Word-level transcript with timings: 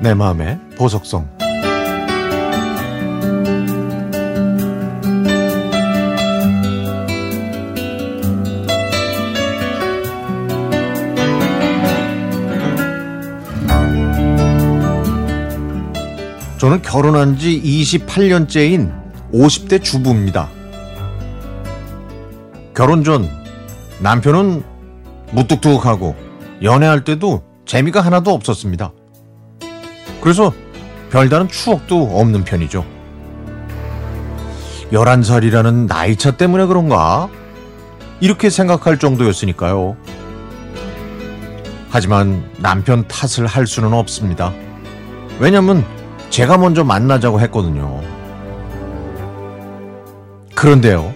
내 0.00 0.14
마음의 0.14 0.58
보석성 0.76 1.28
저는 16.58 16.82
결혼한 16.82 17.38
지 17.38 17.60
28년째인 17.62 18.92
50대 19.32 19.82
주부입니다. 19.82 20.48
결혼 22.74 23.04
전 23.04 23.28
남편은 24.00 24.64
무뚝뚝하고 25.32 26.16
연애할 26.62 27.04
때도 27.04 27.42
재미가 27.64 28.00
하나도 28.00 28.32
없었습니다. 28.32 28.92
그래서 30.20 30.52
별다른 31.10 31.48
추억도 31.48 32.18
없는 32.18 32.44
편이죠. 32.44 32.84
11살이라는 34.92 35.86
나이차 35.86 36.36
때문에 36.36 36.66
그런가? 36.66 37.28
이렇게 38.20 38.50
생각할 38.50 38.98
정도였으니까요. 38.98 39.96
하지만 41.90 42.50
남편 42.58 43.06
탓을 43.06 43.46
할 43.46 43.66
수는 43.66 43.92
없습니다. 43.92 44.52
왜냐면 45.38 45.84
제가 46.30 46.58
먼저 46.58 46.84
만나자고 46.84 47.40
했거든요. 47.40 48.02
그런데요. 50.54 51.14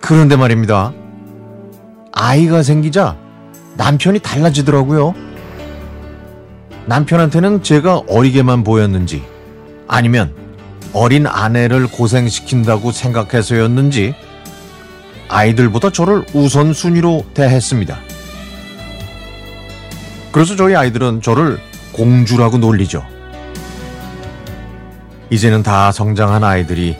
그런데 0.00 0.36
말입니다. 0.36 0.92
아이가 2.12 2.62
생기자 2.62 3.16
남편이 3.76 4.18
달라지더라고요. 4.20 5.14
남편한테는 6.86 7.62
제가 7.62 8.02
어리게만 8.08 8.64
보였는지 8.64 9.22
아니면 9.86 10.32
어린 10.92 11.26
아내를 11.26 11.86
고생시킨다고 11.86 12.92
생각해서였는지 12.92 14.14
아이들보다 15.28 15.90
저를 15.90 16.24
우선순위로 16.34 17.26
대했습니다. 17.34 17.98
그래서 20.32 20.56
저희 20.56 20.74
아이들은 20.74 21.22
저를 21.22 21.60
공주라고 21.92 22.58
놀리죠. 22.58 23.04
이제는 25.30 25.62
다 25.62 25.92
성장한 25.92 26.42
아이들이 26.42 26.96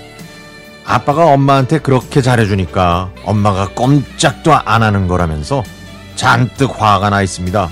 아빠가 0.84 1.26
엄마한테 1.26 1.78
그렇게 1.78 2.22
잘해주니까 2.22 3.10
엄마가 3.24 3.70
꼼짝도 3.74 4.52
안 4.52 4.82
하는 4.82 5.08
거라면서 5.08 5.62
잔뜩 6.14 6.80
화가 6.80 7.10
나 7.10 7.22
있습니다. 7.22 7.70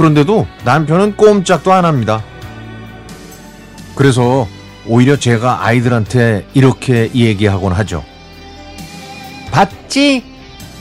그런데도 0.00 0.46
남편은 0.64 1.18
꼼짝도 1.18 1.74
안 1.74 1.84
합니다. 1.84 2.24
그래서 3.94 4.48
오히려 4.86 5.16
제가 5.16 5.66
아이들한테 5.66 6.46
이렇게 6.54 7.10
얘기하곤 7.14 7.74
하죠. 7.74 8.02
봤지? 9.52 10.24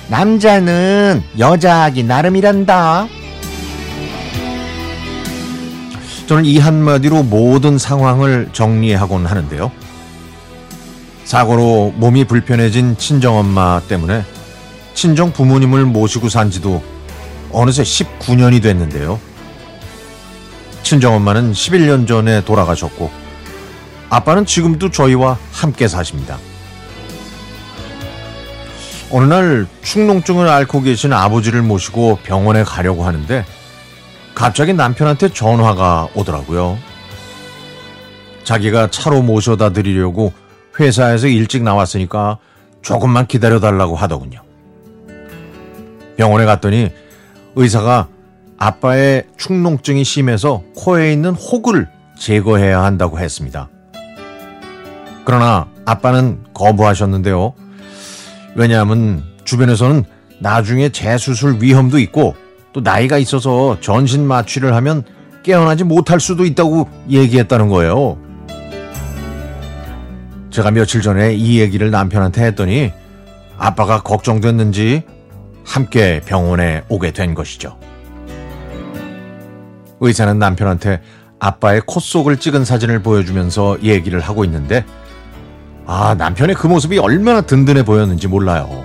남자는 0.07 1.21
여자하기 1.37 2.03
나름이란다. 2.03 3.07
저는 6.27 6.45
이 6.45 6.57
한마디로 6.57 7.23
모든 7.23 7.77
상황을 7.77 8.49
정리하곤 8.53 9.25
하는데요. 9.25 9.69
사고로 11.25 11.93
몸이 11.97 12.23
불편해진 12.23 12.95
친정엄마 12.95 13.81
때문에 13.89 14.23
친정 14.93 15.33
부모님을 15.33 15.83
모시고 15.83 16.29
산 16.29 16.49
지도 16.49 16.81
어느새 17.51 17.83
19년이 17.83 18.61
됐는데요. 18.61 19.19
친정엄마는 20.83 21.51
11년 21.51 22.07
전에 22.07 22.43
돌아가셨고 22.43 23.11
아빠는 24.09 24.45
지금도 24.45 24.89
저희와 24.89 25.37
함께 25.51 25.87
사십니다. 25.87 26.37
어느 29.11 29.25
날 29.25 29.67
축농증을 29.81 30.47
앓고 30.47 30.81
계신 30.81 31.13
아버지를 31.13 31.61
모시고 31.61 32.19
병원에 32.23 32.63
가려고 32.63 33.05
하는데 33.05 33.45
갑자기 34.35 34.73
남편한테 34.73 35.29
전화가 35.29 36.09
오더라고요. 36.13 36.77
자기가 38.43 38.89
차로 38.89 39.21
모셔다 39.21 39.71
드리려고 39.73 40.33
회사에서 40.79 41.27
일찍 41.27 41.63
나왔으니까 41.63 42.37
조금만 42.81 43.27
기다려달라고 43.27 43.95
하더군요. 43.95 44.41
병원에 46.17 46.45
갔더니 46.45 46.91
의사가 47.55 48.07
아빠의 48.57 49.25
축농증이 49.37 50.03
심해서 50.03 50.63
코에 50.75 51.13
있는 51.13 51.33
혹을 51.33 51.87
제거해야 52.17 52.83
한다고 52.83 53.19
했습니다. 53.19 53.69
그러나 55.23 55.67
아빠는 55.85 56.43
거부하셨는데요. 56.53 57.53
왜냐하면 58.55 59.23
주변에서는 59.45 60.03
나중에 60.39 60.89
재수술 60.89 61.57
위험도 61.61 61.99
있고 61.99 62.35
또 62.73 62.81
나이가 62.81 63.17
있어서 63.17 63.77
전신 63.79 64.27
마취를 64.27 64.75
하면 64.75 65.03
깨어나지 65.43 65.83
못할 65.83 66.19
수도 66.19 66.45
있다고 66.45 66.89
얘기했다는 67.09 67.69
거예요. 67.69 68.17
제가 70.49 70.71
며칠 70.71 71.01
전에 71.01 71.33
이 71.33 71.59
얘기를 71.59 71.91
남편한테 71.91 72.45
했더니 72.45 72.91
아빠가 73.57 74.01
걱정됐는지 74.01 75.03
함께 75.69 76.19
병원에 76.25 76.83
오게 76.89 77.11
된 77.11 77.35
것이죠. 77.35 77.77
의사는 79.99 80.39
남편한테 80.39 81.01
아빠의 81.39 81.81
콧 81.85 82.01
속을 82.01 82.37
찍은 82.37 82.65
사진을 82.65 83.03
보여주면서 83.03 83.77
얘기를 83.83 84.19
하고 84.19 84.43
있는데 84.45 84.83
아, 85.85 86.15
남편의 86.15 86.55
그 86.55 86.65
모습이 86.65 86.97
얼마나 86.97 87.41
든든해 87.41 87.83
보였는지 87.83 88.27
몰라요. 88.27 88.83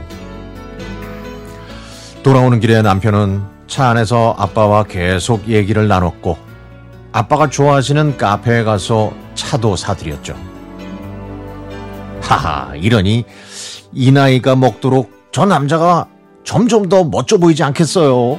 돌아오는 2.22 2.60
길에 2.60 2.82
남편은 2.82 3.42
차 3.66 3.88
안에서 3.88 4.34
아빠와 4.38 4.84
계속 4.84 5.48
얘기를 5.48 5.88
나눴고 5.88 6.36
아빠가 7.12 7.48
좋아하시는 7.48 8.18
카페에 8.18 8.62
가서 8.62 9.12
차도 9.34 9.76
사드렸죠. 9.76 10.36
하하, 12.20 12.74
이러니 12.76 13.24
이 13.92 14.12
나이가 14.12 14.56
먹도록 14.56 15.30
저 15.32 15.46
남자가 15.46 16.08
점점 16.44 16.88
더 16.88 17.04
멋져 17.04 17.38
보이지 17.38 17.62
않겠어요? 17.62 18.38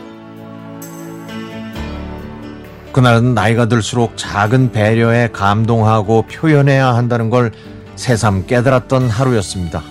그날은 2.93 3.33
나이가 3.33 3.65
들수록 3.65 4.15
작은 4.15 4.71
배려에 4.71 5.27
감동하고 5.33 6.21
표현해야 6.21 6.95
한다는 6.95 7.29
걸 7.29 7.51
새삼 7.97 8.45
깨달았던 8.45 9.09
하루였습니다. 9.09 9.81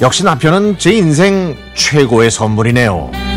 역시 0.00 0.22
남편은 0.22 0.78
제 0.78 0.92
인생 0.92 1.56
최고의 1.74 2.30
선물이네요. 2.30 3.27